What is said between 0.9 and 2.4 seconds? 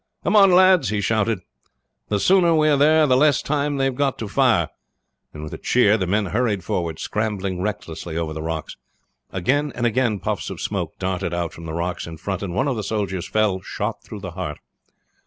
shouted, "the